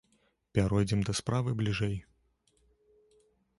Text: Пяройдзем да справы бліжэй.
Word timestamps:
Пяройдзем 0.57 1.03
да 1.09 1.15
справы 1.19 1.53
бліжэй. 1.61 1.95